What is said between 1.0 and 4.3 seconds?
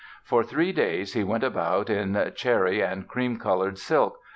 he went about in "cherry and cream colored silk".